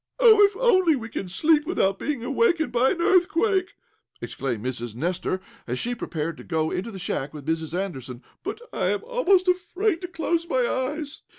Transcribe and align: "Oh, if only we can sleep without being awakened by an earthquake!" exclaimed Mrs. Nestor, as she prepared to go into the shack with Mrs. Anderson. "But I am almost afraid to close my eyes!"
"Oh, 0.19 0.43
if 0.43 0.57
only 0.57 0.95
we 0.95 1.09
can 1.09 1.29
sleep 1.29 1.67
without 1.67 1.99
being 1.99 2.23
awakened 2.23 2.71
by 2.71 2.89
an 2.89 3.01
earthquake!" 3.03 3.75
exclaimed 4.19 4.65
Mrs. 4.65 4.95
Nestor, 4.95 5.41
as 5.67 5.77
she 5.77 5.93
prepared 5.93 6.37
to 6.37 6.43
go 6.43 6.71
into 6.71 6.89
the 6.89 6.97
shack 6.97 7.35
with 7.35 7.45
Mrs. 7.45 7.77
Anderson. 7.79 8.23
"But 8.41 8.61
I 8.73 8.89
am 8.89 9.03
almost 9.03 9.47
afraid 9.47 10.01
to 10.01 10.07
close 10.07 10.49
my 10.49 10.67
eyes!" 10.67 11.21